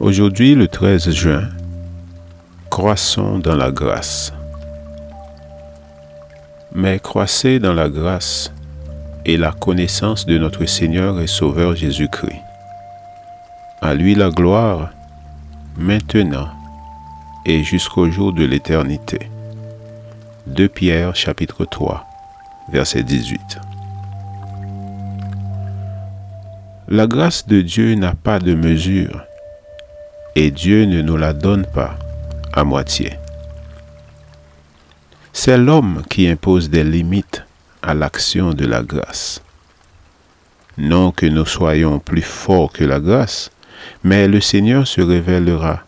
[0.00, 1.42] Aujourd'hui, le 13 juin,
[2.70, 4.32] croissons dans la grâce.
[6.74, 8.50] Mais croissez dans la grâce
[9.26, 12.40] et la connaissance de notre Seigneur et Sauveur Jésus-Christ.
[13.82, 14.88] À lui la gloire,
[15.76, 16.48] maintenant
[17.44, 19.18] et jusqu'au jour de l'éternité.
[20.46, 22.06] 2 Pierre chapitre 3,
[22.72, 23.58] verset 18.
[26.88, 29.26] La grâce de Dieu n'a pas de mesure
[30.42, 31.98] et Dieu ne nous la donne pas
[32.54, 33.12] à moitié.
[35.34, 37.44] C'est l'homme qui impose des limites
[37.82, 39.42] à l'action de la grâce.
[40.78, 43.50] Non que nous soyons plus forts que la grâce,
[44.02, 45.80] mais le Seigneur se révélera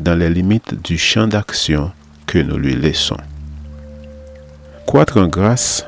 [0.00, 1.92] dans les limites du champ d'action
[2.26, 3.20] que nous lui laissons.
[4.86, 5.84] Croître en grâce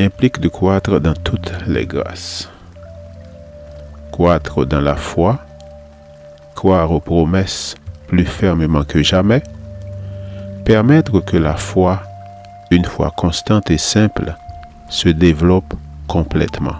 [0.00, 2.48] implique de croître dans toutes les grâces.
[4.10, 5.38] Croître dans la foi
[6.62, 7.74] croire aux promesses
[8.06, 9.42] plus fermement que jamais,
[10.64, 12.04] permettre que la foi,
[12.70, 14.36] une foi constante et simple,
[14.88, 15.74] se développe
[16.06, 16.76] complètement.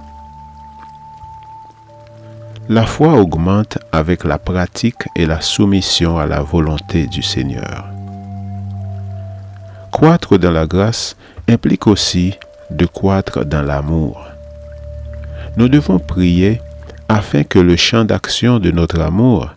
[2.69, 7.87] La foi augmente avec la pratique et la soumission à la volonté du Seigneur.
[9.91, 11.17] Croître dans la grâce
[11.49, 12.39] implique aussi
[12.71, 14.25] de croître dans l'amour.
[15.57, 16.61] Nous devons prier
[17.09, 19.51] afin que le champ d'action de notre amour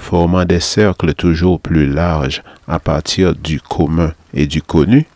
[0.00, 5.06] formant des cercles toujours plus larges à partir du commun et du connu,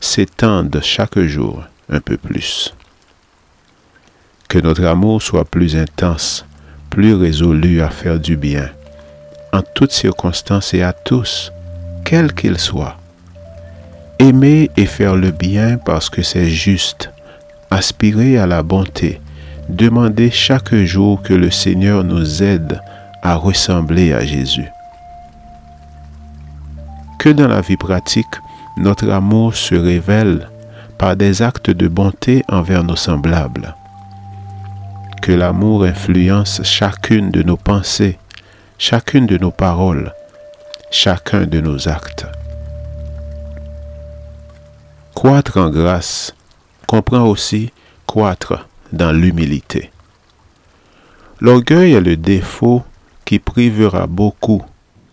[0.00, 2.74] s'étendent chaque jour un peu plus.
[4.48, 6.46] Que notre amour soit plus intense,
[6.90, 8.68] plus résolu à faire du bien,
[9.52, 11.52] en toutes circonstances et à tous,
[12.04, 12.98] quels qu'ils soient.
[14.18, 17.10] Aimer et faire le bien parce que c'est juste,
[17.70, 19.20] aspirer à la bonté,
[19.68, 22.80] demander chaque jour que le Seigneur nous aide
[23.24, 24.68] à ressembler à Jésus.
[27.18, 28.26] Que dans la vie pratique,
[28.76, 30.48] notre amour se révèle
[30.98, 33.74] par des actes de bonté envers nos semblables.
[35.22, 38.18] Que l'amour influence chacune de nos pensées,
[38.78, 40.12] chacune de nos paroles,
[40.90, 42.26] chacun de nos actes.
[45.14, 46.34] Croître en grâce
[46.86, 47.72] comprend aussi
[48.06, 49.90] croître dans l'humilité.
[51.40, 52.84] L'orgueil est le défaut
[53.24, 54.62] qui privera beaucoup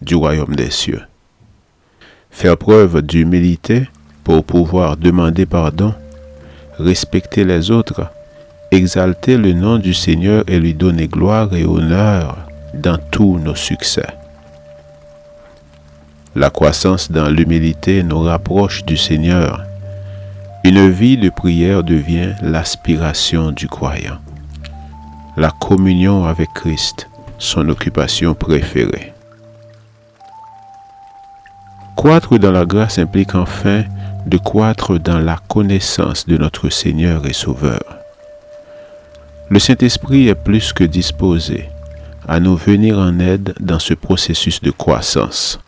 [0.01, 1.01] du royaume des cieux.
[2.29, 3.87] Faire preuve d'humilité
[4.23, 5.93] pour pouvoir demander pardon,
[6.77, 8.09] respecter les autres,
[8.71, 12.37] exalter le nom du Seigneur et lui donner gloire et honneur
[12.73, 14.07] dans tous nos succès.
[16.35, 19.65] La croissance dans l'humilité nous rapproche du Seigneur.
[20.63, 24.17] Une vie de prière devient l'aspiration du croyant.
[25.35, 27.09] La communion avec Christ
[27.41, 29.13] son occupation préférée.
[31.97, 33.83] Croître dans la grâce implique enfin
[34.27, 37.81] de croître dans la connaissance de notre Seigneur et Sauveur.
[39.49, 41.67] Le Saint-Esprit est plus que disposé
[42.27, 45.59] à nous venir en aide dans ce processus de croissance.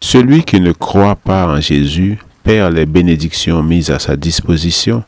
[0.00, 5.04] Celui qui ne croit pas en Jésus perd les bénédictions mises à sa disposition,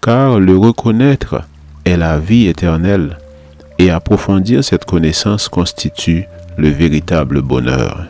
[0.00, 1.42] car le reconnaître
[1.84, 3.18] est la vie éternelle
[3.78, 8.06] et approfondir cette connaissance constitue le véritable bonheur.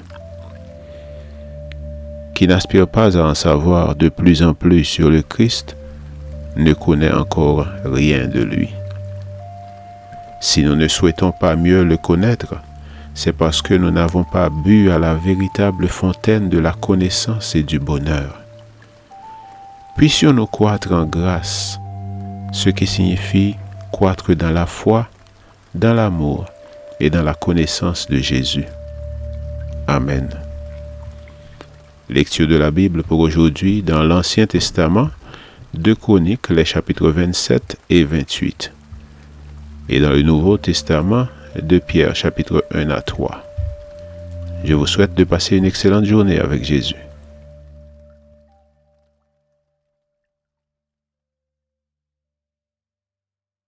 [2.35, 5.77] Qui n'aspire pas à en savoir de plus en plus sur le Christ
[6.57, 8.71] ne connaît encore rien de lui.
[10.41, 12.55] Si nous ne souhaitons pas mieux le connaître,
[13.15, 17.65] c'est parce que nous n'avons pas bu à la véritable fontaine de la connaissance et
[17.65, 18.41] du bonheur.
[19.97, 21.81] Puissions-nous croître en grâce,
[22.53, 23.57] ce qui signifie
[23.91, 25.09] croître dans la foi,
[25.79, 26.47] dans l'amour
[26.99, 28.65] et dans la connaissance de Jésus.
[29.87, 30.29] Amen.
[32.11, 35.11] Lecture de la Bible pour aujourd'hui dans l'Ancien Testament,
[35.75, 38.73] de Chroniques, les chapitres 27 et 28.
[39.89, 43.45] Et dans le Nouveau Testament, de Pierre, chapitre 1 à 3.
[44.65, 47.08] Je vous souhaite de passer une excellente journée avec Jésus.